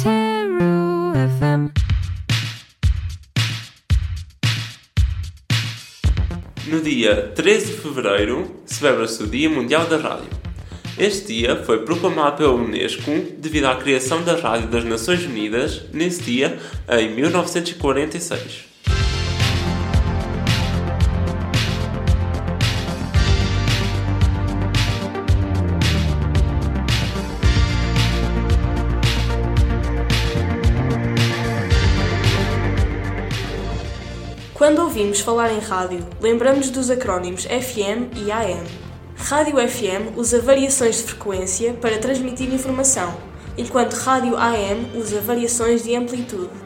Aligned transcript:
FM. 0.00 1.70
No 6.66 6.80
dia 6.80 7.30
13 7.34 7.66
de 7.66 7.72
fevereiro, 7.72 8.62
celebra-se 8.64 9.22
o 9.22 9.26
Dia 9.26 9.50
Mundial 9.50 9.86
da 9.86 9.98
Rádio. 9.98 10.30
Este 10.98 11.34
dia 11.34 11.56
foi 11.64 11.84
proclamado 11.84 12.38
pela 12.38 12.54
Unesco 12.54 13.10
devido 13.36 13.66
à 13.66 13.76
criação 13.76 14.22
da 14.22 14.34
Rádio 14.34 14.68
das 14.68 14.84
Nações 14.84 15.24
Unidas 15.24 15.82
nesse 15.92 16.22
dia, 16.22 16.58
em 16.88 17.14
1946. 17.14 18.71
Quando 34.62 34.78
ouvimos 34.78 35.18
falar 35.18 35.52
em 35.52 35.58
rádio, 35.58 36.06
lembramos 36.20 36.70
dos 36.70 36.88
acrónimos 36.88 37.46
FM 37.46 38.16
e 38.16 38.30
AM. 38.30 38.64
Rádio 39.16 39.56
FM 39.56 40.16
usa 40.16 40.40
variações 40.40 40.98
de 40.98 41.02
frequência 41.02 41.74
para 41.74 41.98
transmitir 41.98 42.48
informação, 42.54 43.12
enquanto 43.58 43.94
rádio 43.94 44.36
AM 44.36 44.92
usa 44.94 45.20
variações 45.20 45.82
de 45.82 45.96
amplitude. 45.96 46.61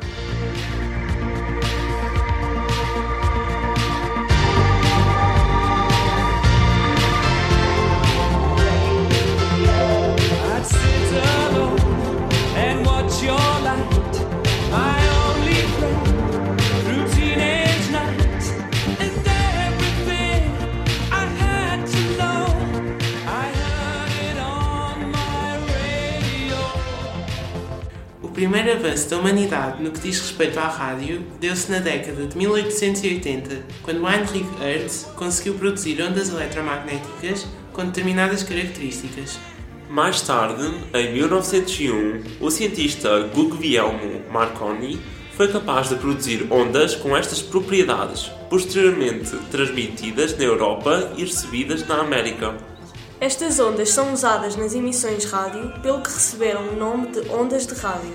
Primeiro 28.37 28.71
avanço 28.71 29.09
da 29.09 29.17
humanidade 29.17 29.83
no 29.83 29.91
que 29.91 29.99
diz 29.99 30.21
respeito 30.21 30.59
à 30.59 30.69
rádio 30.69 31.25
deu-se 31.41 31.73
na 31.73 31.79
década 31.79 32.27
de 32.27 32.37
1880, 32.37 33.65
quando 33.83 34.07
Heinrich 34.07 34.47
Hertz 34.61 35.09
conseguiu 35.17 35.55
produzir 35.55 36.03
ondas 36.03 36.29
eletromagnéticas 36.29 37.47
com 37.73 37.87
determinadas 37.87 38.43
características. 38.43 39.41
Mais 39.89 40.21
tarde, 40.21 40.71
em 40.93 41.15
1901, 41.15 42.25
o 42.39 42.51
cientista 42.51 43.21
Guglielmo 43.35 44.21
Marconi 44.31 45.01
foi 45.35 45.49
capaz 45.49 45.89
de 45.89 45.95
produzir 45.95 46.47
ondas 46.53 46.95
com 46.95 47.17
estas 47.17 47.41
propriedades, 47.41 48.31
posteriormente 48.51 49.35
transmitidas 49.51 50.37
na 50.37 50.45
Europa 50.45 51.11
e 51.17 51.25
recebidas 51.25 51.89
na 51.89 52.01
América. 52.01 52.55
Estas 53.19 53.59
ondas 53.59 53.91
são 53.91 54.13
usadas 54.13 54.57
nas 54.57 54.75
emissões 54.75 55.25
rádio, 55.25 55.73
pelo 55.81 56.03
que 56.03 56.11
receberam 56.11 56.69
o 56.69 56.77
nome 56.77 57.07
de 57.09 57.21
ondas 57.31 57.67
de 57.67 57.75
rádio. 57.75 58.15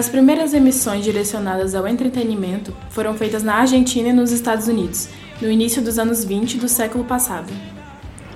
As 0.00 0.08
primeiras 0.08 0.54
emissões 0.54 1.04
direcionadas 1.04 1.74
ao 1.74 1.86
entretenimento 1.86 2.74
foram 2.88 3.12
feitas 3.12 3.42
na 3.42 3.56
Argentina 3.56 4.08
e 4.08 4.12
nos 4.14 4.32
Estados 4.32 4.66
Unidos, 4.66 5.10
no 5.42 5.50
início 5.50 5.82
dos 5.82 5.98
anos 5.98 6.24
20 6.24 6.56
do 6.56 6.70
século 6.70 7.04
passado. 7.04 7.52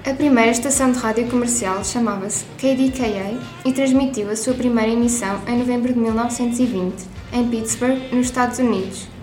A 0.04 0.12
primeira 0.12 0.50
estação 0.50 0.92
de 0.92 0.98
rádio 0.98 1.26
comercial 1.30 1.82
chamava-se 1.82 2.44
KDKA 2.58 3.40
e 3.64 3.72
transmitiu 3.72 4.28
a 4.28 4.36
sua 4.36 4.52
primeira 4.52 4.92
emissão 4.92 5.40
em 5.48 5.56
novembro 5.56 5.90
de 5.90 5.98
1920, 5.98 6.96
em 7.32 7.48
Pittsburgh, 7.48 8.12
nos 8.12 8.26
Estados 8.26 8.58
Unidos. 8.58 9.13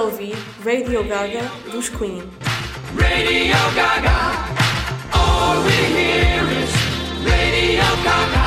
Ouvir 0.00 0.36
Radio 0.64 1.04
Gaga 1.04 1.42
dos 1.70 1.90
Queen. 1.90 2.22
Radio 2.96 3.56
Gaga. 3.74 4.18
All 5.12 5.62
we 5.64 5.76
hear 5.94 6.42
is 6.62 6.72
Radio 7.24 7.84
Gaga, 8.02 8.39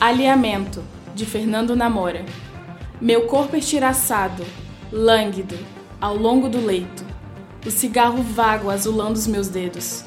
Alinhamento, 0.00 0.84
de 1.12 1.26
Fernando 1.26 1.74
Namora. 1.74 2.24
Meu 3.00 3.22
corpo 3.22 3.56
estiraçado, 3.56 4.44
lânguido, 4.92 5.58
ao 6.00 6.16
longo 6.16 6.48
do 6.48 6.64
leito. 6.64 7.04
O 7.66 7.70
cigarro 7.72 8.22
vago 8.22 8.70
azulando 8.70 9.16
os 9.16 9.26
meus 9.26 9.48
dedos. 9.48 10.04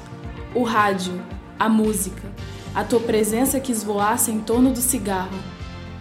O 0.55 0.63
rádio, 0.63 1.21
a 1.59 1.67
música, 1.67 2.21
a 2.73 2.85
tua 2.85 3.01
presença 3.01 3.59
que 3.59 3.73
esvoaça 3.73 4.31
em 4.31 4.39
torno 4.39 4.71
do 4.71 4.79
cigarro, 4.79 5.37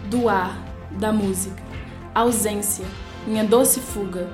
do 0.09 0.29
ar, 0.29 0.57
da 0.91 1.11
música. 1.11 1.61
A 2.15 2.21
ausência, 2.21 2.85
minha 3.27 3.43
doce 3.43 3.81
fuga. 3.81 4.29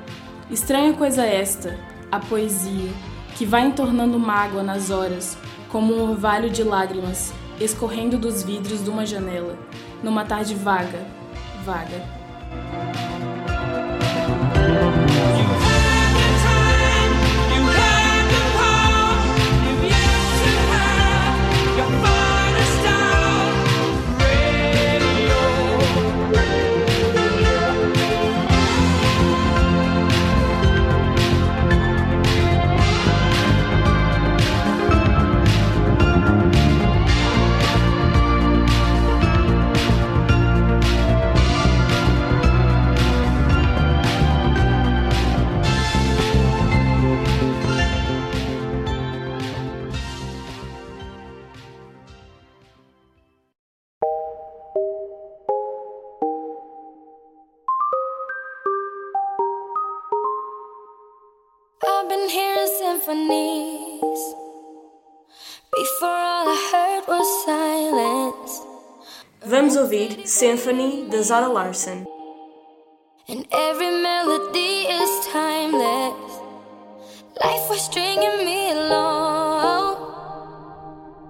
Estranha 0.52 0.94
coisa 0.94 1.26
esta, 1.26 1.80
a 2.12 2.20
poesia, 2.20 2.92
que 3.36 3.44
vai 3.44 3.66
entornando 3.66 4.20
mágoa 4.20 4.62
nas 4.62 4.92
horas, 4.92 5.36
como 5.70 5.96
um 5.96 6.12
orvalho 6.12 6.48
de 6.48 6.62
lágrimas, 6.62 7.34
escorrendo 7.60 8.18
dos 8.18 8.44
vidros 8.44 8.84
de 8.84 8.90
uma 8.90 9.06
janela, 9.06 9.58
numa 10.04 10.26
tarde 10.26 10.54
vaga, 10.56 11.06
vaga. 11.66 13.07
Vamos 69.50 69.78
ouvir 69.78 70.28
Symphony 70.28 71.08
da 71.10 71.22
Zara 71.22 71.48
Larson. 71.48 72.06
And 73.30 73.46
every 73.52 74.02
melody 74.02 74.88
is 74.88 75.28
timeless. 75.32 76.14
Life 77.42 77.70
was 77.70 77.82
stringing 77.82 78.46
me 78.46 78.72
along. 78.72 79.98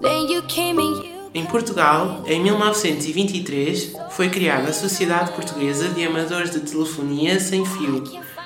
Then 0.01 0.27
you 0.29 0.41
came 0.47 0.79
and 0.79 1.03
you. 1.03 1.31
Em 1.33 1.45
Portugal, 1.45 2.23
em 2.25 2.41
1923, 2.41 3.93
foi 4.11 4.29
criada 4.29 4.69
a 4.69 4.73
Sociedade 4.73 5.31
Portuguesa 5.33 5.89
de 5.89 6.05
Amadores 6.05 6.51
de 6.51 6.61
Telefonia 6.61 7.39
Sem 7.39 7.65
Fio, 7.65 8.03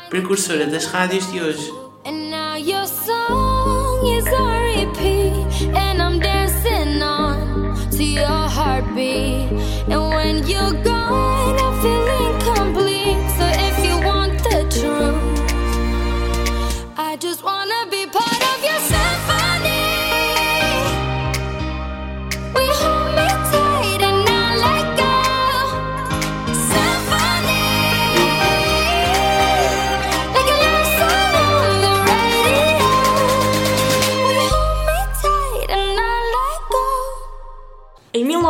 precursora 0.09 0.67
das 0.67 0.85
rádios 0.85 1.31
de 1.31 1.41
hoje. 1.41 1.71
Heartbeat. 8.81 9.51
And 9.89 10.01
when 10.09 10.47
you're 10.47 10.73
gone, 10.83 10.90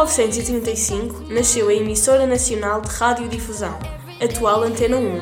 1935, 0.01 1.31
nasceu 1.31 1.69
a 1.69 1.74
Emissora 1.74 2.25
Nacional 2.25 2.81
de 2.81 2.89
Radiodifusão, 2.89 3.77
atual 4.19 4.63
Antena 4.63 4.98
1. 4.98 5.21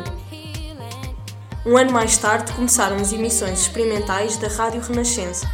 Um 1.66 1.76
ano 1.76 1.92
mais 1.92 2.18
tarde 2.18 2.54
começaram 2.54 2.96
as 2.96 3.12
emissões 3.12 3.60
experimentais 3.60 4.38
da 4.38 4.48
Rádio 4.48 4.80
Renascença. 4.80 5.46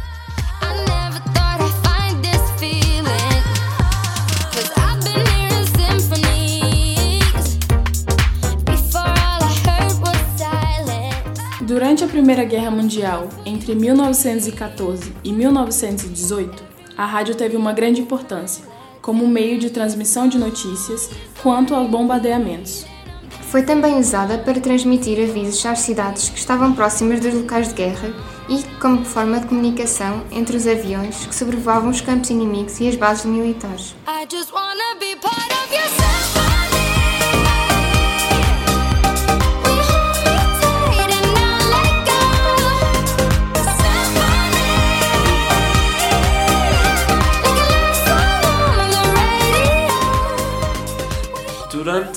Durante 11.62 12.04
a 12.04 12.08
Primeira 12.08 12.44
Guerra 12.44 12.70
Mundial, 12.70 13.28
entre 13.44 13.74
1914 13.74 15.12
e 15.24 15.32
1918, 15.32 16.62
a 16.96 17.04
rádio 17.04 17.34
teve 17.34 17.56
uma 17.56 17.72
grande 17.72 18.00
importância, 18.00 18.75
como 19.06 19.28
meio 19.28 19.56
de 19.56 19.70
transmissão 19.70 20.26
de 20.26 20.36
notícias 20.36 21.08
quanto 21.40 21.72
aos 21.72 21.88
bombardeamentos. 21.88 22.84
Foi 23.42 23.62
também 23.62 24.00
usada 24.00 24.36
para 24.36 24.60
transmitir 24.60 25.22
avisos 25.22 25.64
às 25.64 25.78
cidades 25.78 26.28
que 26.28 26.40
estavam 26.40 26.72
próximas 26.72 27.20
dos 27.20 27.32
locais 27.32 27.68
de 27.68 27.74
guerra 27.74 28.12
e 28.48 28.64
como 28.80 29.04
forma 29.04 29.38
de 29.38 29.46
comunicação 29.46 30.24
entre 30.32 30.56
os 30.56 30.66
aviões 30.66 31.24
que 31.24 31.34
sobrevoavam 31.34 31.90
os 31.90 32.00
campos 32.00 32.30
inimigos 32.30 32.80
e 32.80 32.88
as 32.88 32.96
bases 32.96 33.26
militares. 33.26 33.94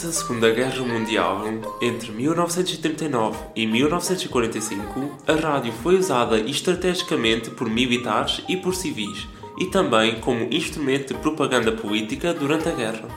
Durante 0.09 0.17
a 0.17 0.27
Segunda 0.27 0.49
Guerra 0.49 0.83
Mundial, 0.83 1.43
entre 1.79 2.11
1939 2.11 3.37
e 3.55 3.67
1945, 3.67 5.17
a 5.27 5.33
rádio 5.33 5.71
foi 5.83 5.99
usada 5.99 6.39
estrategicamente 6.39 7.51
por 7.51 7.69
militares 7.69 8.41
e 8.47 8.57
por 8.57 8.73
civis, 8.73 9.27
e 9.59 9.67
também 9.67 10.19
como 10.19 10.51
instrumento 10.51 11.13
de 11.13 11.19
propaganda 11.19 11.71
política 11.71 12.33
durante 12.33 12.69
a 12.69 12.71
guerra. 12.71 13.07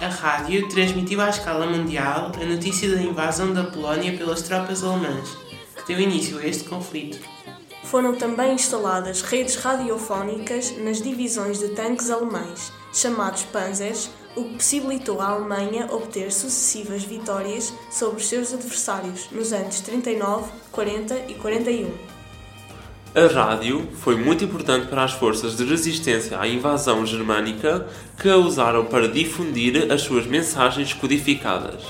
A 0.00 0.08
rádio 0.08 0.66
transmitiu 0.68 1.20
à 1.20 1.28
escala 1.28 1.66
mundial 1.66 2.32
a 2.40 2.44
notícia 2.46 2.90
da 2.90 3.02
invasão 3.02 3.52
da 3.52 3.64
Polónia 3.64 4.16
pelas 4.16 4.40
tropas 4.40 4.82
alemãs, 4.82 5.36
que 5.76 5.92
deu 5.92 6.00
início 6.00 6.38
a 6.38 6.46
este 6.46 6.64
conflito. 6.64 7.18
Foram 7.84 8.14
também 8.14 8.54
instaladas 8.54 9.20
redes 9.20 9.56
radiofónicas 9.56 10.74
nas 10.78 11.02
divisões 11.02 11.58
de 11.58 11.68
tanques 11.70 12.08
alemães, 12.08 12.72
chamados 12.94 13.42
Panzers, 13.42 14.08
o 14.36 14.44
que 14.44 14.54
possibilitou 14.54 15.20
à 15.20 15.28
Alemanha 15.28 15.88
obter 15.90 16.32
sucessivas 16.32 17.04
vitórias 17.04 17.72
sobre 17.90 18.20
os 18.20 18.28
seus 18.28 18.52
adversários 18.52 19.28
nos 19.30 19.52
anos 19.52 19.80
39, 19.80 20.50
40 20.70 21.26
e 21.28 21.34
41. 21.34 21.90
A 23.14 23.26
rádio 23.26 23.88
foi 23.92 24.16
muito 24.16 24.42
importante 24.42 24.86
para 24.86 25.04
as 25.04 25.12
forças 25.12 25.54
de 25.54 25.64
resistência 25.64 26.40
à 26.40 26.48
invasão 26.48 27.04
germânica 27.04 27.86
que 28.18 28.28
a 28.28 28.36
usaram 28.36 28.86
para 28.86 29.06
difundir 29.06 29.92
as 29.92 30.00
suas 30.00 30.26
mensagens 30.26 30.94
codificadas. 30.94 31.84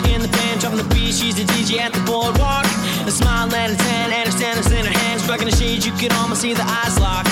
Drummer 0.00 0.14
in 0.14 0.22
the 0.22 0.28
band, 0.28 0.60
jumping 0.60 0.82
the 0.82 0.94
beat, 0.94 1.14
she's 1.14 1.38
a 1.38 1.44
DJ 1.44 1.78
at 1.78 1.92
the 1.92 2.00
boardwalk. 2.00 2.64
A 3.06 3.10
smile 3.10 3.52
and 3.54 3.72
a 3.72 3.76
tan, 3.76 4.12
and 4.12 4.28
a 4.28 4.32
standards 4.32 4.70
in 4.70 4.84
her 4.84 4.98
hands, 4.98 5.28
rocking 5.28 5.46
the 5.46 5.56
shades, 5.56 5.86
you 5.86 5.92
could 5.92 6.12
almost 6.12 6.42
see 6.42 6.54
the 6.54 6.64
eyes 6.64 6.98
lock. 6.98 7.26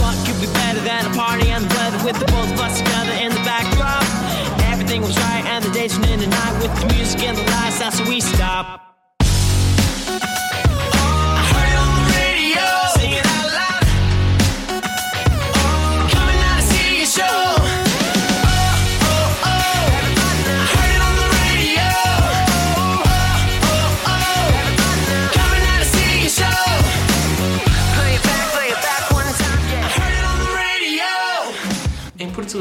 What 0.00 0.14
could 0.26 0.40
be 0.40 0.46
better 0.52 0.80
than 0.80 1.06
a 1.06 1.14
party 1.14 1.48
and 1.50 1.64
the 1.64 1.74
weather 1.74 2.04
with 2.04 2.18
the 2.18 2.26
both 2.26 2.50
of 2.52 2.60
us 2.60 2.78
together 2.78 3.12
in 3.12 3.30
the 3.30 3.42
backdrop? 3.44 4.04
Everything 4.72 5.02
was 5.02 5.16
right, 5.18 5.44
and 5.46 5.64
the 5.64 5.70
day 5.70 5.88
turned 5.88 6.10
into 6.10 6.28
night 6.28 6.54
with 6.62 6.72
the 6.80 6.94
music 6.94 7.22
and 7.22 7.36
the 7.36 7.42
lights, 7.42 7.78
that's 7.78 8.00
where 8.00 8.08
we 8.08 8.20
stop. 8.20 8.93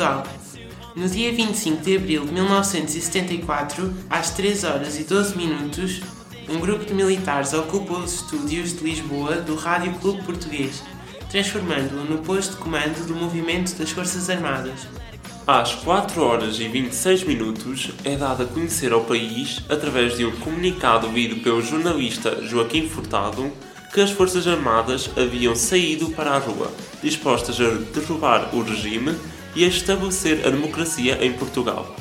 Portugal. 0.04 0.24
No 0.96 1.08
dia 1.08 1.32
25 1.32 1.82
de 1.82 1.96
abril 1.96 2.26
de 2.26 2.34
1974, 2.34 3.94
às 4.10 4.32
3 4.32 4.64
horas 4.66 5.00
e 5.00 5.06
12 5.06 5.38
minutos, 5.38 6.02
um 6.50 6.60
grupo 6.60 6.86
de 6.86 6.94
militares 6.94 7.54
ocupou 7.54 8.00
os 8.00 8.16
estúdios 8.16 8.74
de 8.74 8.84
Lisboa 8.84 9.38
do 9.38 9.56
Rádio 9.56 9.94
Clube 9.94 10.22
Português, 10.24 10.84
transformando-o 11.32 12.04
no 12.04 12.20
posto 12.20 12.52
de 12.52 12.58
comando 12.58 13.08
do 13.08 13.16
movimento 13.16 13.76
das 13.76 13.92
Forças 13.92 14.30
Armadas. 14.30 14.88
Às 15.48 15.74
4 15.74 16.22
horas 16.22 16.60
e 16.60 16.68
26 16.68 17.24
minutos 17.24 17.92
é 18.04 18.16
dado 18.16 18.44
a 18.44 18.46
conhecer 18.46 18.92
ao 18.92 19.06
país, 19.06 19.62
através 19.70 20.18
de 20.18 20.26
um 20.26 20.32
comunicado 20.32 21.08
ouvido 21.08 21.42
pelo 21.42 21.62
jornalista 21.62 22.46
Joaquim 22.46 22.88
Furtado, 22.88 23.52
que 23.94 24.02
as 24.02 24.12
Forças 24.12 24.48
Armadas 24.48 25.10
haviam 25.18 25.56
saído 25.56 26.10
para 26.12 26.32
a 26.32 26.40
rua, 26.40 26.72
dispostas 27.02 27.60
a 27.60 27.70
derrubar 27.94 28.50
o 28.54 28.62
regime 28.62 29.16
e 29.56 29.66
a 29.66 29.68
estabelecer 29.68 30.46
a 30.46 30.50
democracia 30.50 31.24
em 31.24 31.34
Portugal. 31.34 31.96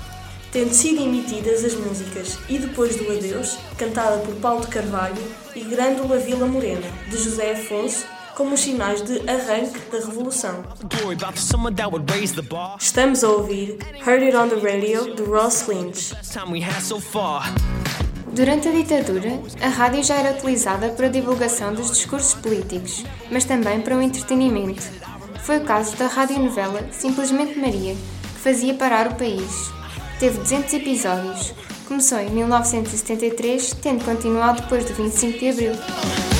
Tendo 0.50 0.74
sido 0.74 1.02
emitidas 1.02 1.64
as 1.64 1.74
músicas 1.74 2.38
E 2.48 2.58
Depois 2.58 2.96
do 2.96 3.10
Adeus, 3.10 3.56
cantada 3.78 4.18
por 4.18 4.34
Paulo 4.36 4.60
de 4.60 4.68
Carvalho, 4.68 5.22
e 5.54 5.60
Grândola 5.60 6.18
Vila 6.18 6.46
Morena, 6.46 6.86
de 7.08 7.16
José 7.16 7.52
Afonso, 7.52 8.04
como 8.34 8.54
os 8.54 8.60
sinais 8.60 9.02
de 9.02 9.18
arranque 9.28 9.78
da 9.90 9.98
Revolução. 9.98 10.64
Estamos 12.78 13.24
a 13.24 13.28
ouvir 13.28 13.78
Heard 14.06 14.24
It 14.24 14.36
on 14.36 14.48
the 14.48 14.56
Radio, 14.56 15.14
de 15.14 15.22
Ross 15.22 15.66
Lynch. 15.68 16.14
Durante 18.34 18.68
a 18.68 18.72
ditadura, 18.72 19.42
a 19.60 19.68
rádio 19.68 20.02
já 20.02 20.14
era 20.16 20.36
utilizada 20.36 20.88
para 20.88 21.06
a 21.06 21.10
divulgação 21.10 21.74
dos 21.74 21.90
discursos 21.90 22.32
políticos, 22.34 23.04
mas 23.30 23.44
também 23.44 23.82
para 23.82 23.96
o 23.96 24.00
entretenimento. 24.00 24.82
Foi 25.42 25.58
o 25.58 25.64
caso 25.64 25.96
da 25.96 26.06
radionovela 26.06 26.86
Simplesmente 26.92 27.58
Maria, 27.58 27.94
que 27.94 28.40
fazia 28.40 28.74
parar 28.74 29.08
o 29.08 29.14
país. 29.16 29.72
Teve 30.20 30.38
200 30.38 30.72
episódios. 30.74 31.52
Começou 31.86 32.20
em 32.20 32.30
1973, 32.30 33.74
tendo 33.82 34.04
continuado 34.04 34.62
depois 34.62 34.84
do 34.84 34.94
25 34.94 35.38
de 35.40 35.48
abril. 35.48 36.31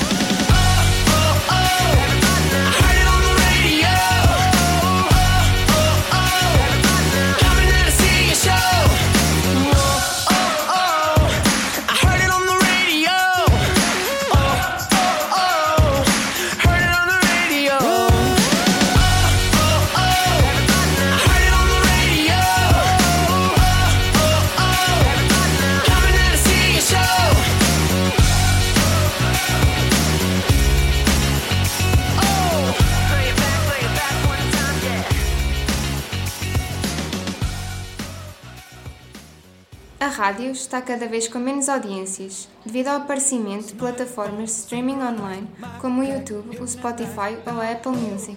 A 40.03 40.09
rádio 40.09 40.51
está 40.51 40.83
cada 40.83 41.07
vez 41.07 41.29
com 41.29 41.39
menos 41.39 41.69
audiências, 41.69 42.49
devido 42.67 42.89
ao 42.89 42.97
aparecimento 42.97 43.69
de 43.69 43.75
plataformas 43.75 44.51
de 44.51 44.57
streaming 44.57 45.01
online 45.01 45.47
como 45.81 46.01
o 46.01 46.05
YouTube, 46.05 46.59
o 46.61 46.67
Spotify 46.67 47.39
ou 47.47 47.61
a 47.61 47.71
Apple 47.71 47.93
Music. 47.93 48.37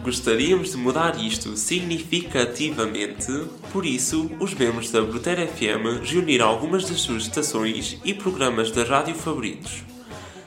Gostaríamos 0.00 0.70
de 0.70 0.76
mudar 0.76 1.20
isto 1.20 1.56
significativamente, 1.56 3.48
por 3.72 3.84
isso, 3.84 4.30
os 4.38 4.54
membros 4.54 4.92
da 4.92 5.02
Brutera 5.02 5.44
FM 5.44 6.04
reuniram 6.04 6.46
algumas 6.46 6.88
das 6.88 7.00
suas 7.00 7.24
estações 7.24 7.98
e 8.04 8.14
programas 8.14 8.70
da 8.70 8.84
rádio 8.84 9.16
favoritos. 9.16 9.82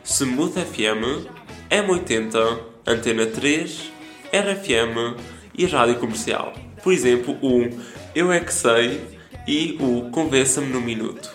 Smooth 0.06 0.54
FM, 0.54 1.28
M80, 1.70 2.62
Antena 2.88 3.26
3, 3.26 3.92
RFM 4.32 5.22
e 5.54 5.66
Rádio 5.66 6.00
Comercial. 6.00 6.69
Por 6.84 6.94
exemplo, 6.94 7.38
o 7.42 7.70
Eu 8.16 8.32
É 8.32 8.40
Que 8.40 8.54
Sei 8.54 9.02
e 9.48 9.78
o 9.80 10.10
Convença-me 10.12 10.68
no 10.68 10.82
Minuto. 10.82 11.30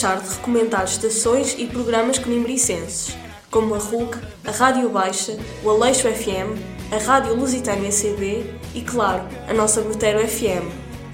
Deixar 0.00 0.18
de 0.18 0.30
recomendar 0.30 0.84
estações 0.84 1.54
e 1.58 1.66
programas 1.66 2.18
conimbricenses, 2.18 3.14
como 3.50 3.74
a 3.74 3.78
RUC, 3.78 4.16
a 4.46 4.50
Rádio 4.50 4.88
Baixa, 4.88 5.36
o 5.62 5.68
Aleixo 5.68 6.08
FM, 6.08 6.58
a 6.90 6.96
Rádio 6.96 7.34
Lusitânia 7.34 7.90
CB 7.90 8.46
e, 8.74 8.80
claro, 8.80 9.24
a 9.46 9.52
nossa 9.52 9.82
Brutero 9.82 10.26
FM, 10.26 10.64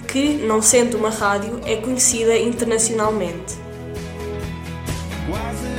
que, 0.07 0.35
não 0.35 0.61
sendo 0.61 0.95
uma 0.95 1.09
rádio, 1.09 1.59
é 1.65 1.75
conhecida 1.75 2.37
internacionalmente. 2.37 3.55
Quase 5.29 5.76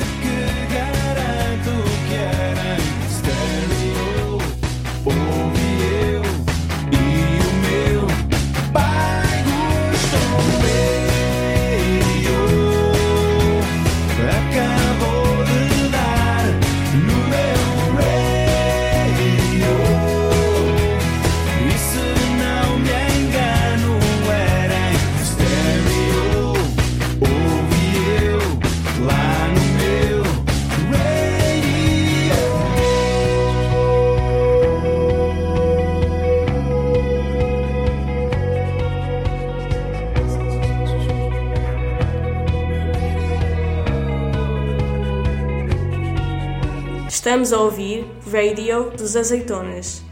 Estamos 47.18 47.52
a 47.52 47.58
ouvir 47.58 48.06
Radio 48.32 48.92
dos 48.96 49.16
Azeitonas. 49.16 50.04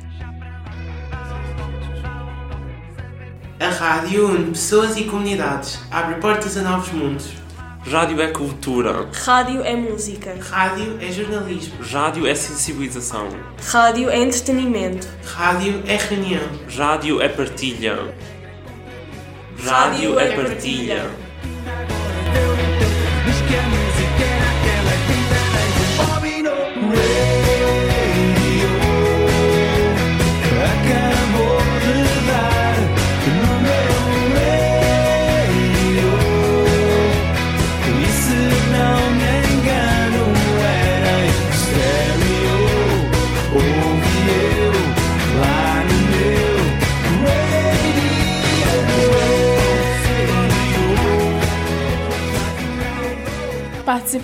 A 3.61 3.69
rádio 3.69 4.27
une 4.27 4.51
pessoas 4.51 4.97
e 4.97 5.05
comunidades, 5.05 5.79
abre 5.89 6.17
portas 6.17 6.57
a 6.57 6.63
novos 6.63 6.91
mundos. 6.91 7.29
Rádio 7.89 8.21
é 8.21 8.27
cultura. 8.27 9.09
Rádio 9.25 9.63
é 9.63 9.77
música. 9.77 10.37
Rádio 10.51 10.99
é 11.01 11.13
jornalismo. 11.13 11.77
Rádio 11.81 12.27
é 12.27 12.35
sensibilização. 12.35 13.29
Rádio 13.71 14.11
é 14.11 14.19
entretenimento. 14.19 15.07
Rádio 15.25 15.85
é 15.87 15.97
reunião. 15.97 16.43
Rádio 16.77 17.23
é 17.23 17.29
partilha. 17.29 17.95
Rádio 19.65 20.17
Rádio 20.17 20.19
é 20.19 20.25
é 20.25 20.35
partilha. 20.43 21.07
Diz 21.07 22.66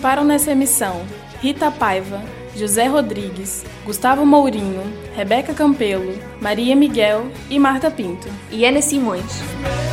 participaram 0.02 0.24
nessa 0.24 0.50
emissão 0.50 1.06
Rita 1.40 1.70
Paiva, 1.70 2.20
José 2.56 2.86
Rodrigues, 2.86 3.64
Gustavo 3.84 4.26
Mourinho, 4.26 4.82
Rebeca 5.14 5.54
Campelo, 5.54 6.18
Maria 6.40 6.74
Miguel 6.74 7.30
e 7.48 7.58
Marta 7.58 7.90
Pinto. 7.90 8.28
E 8.50 8.64
Ana 8.66 8.82
Simões. 8.82 9.91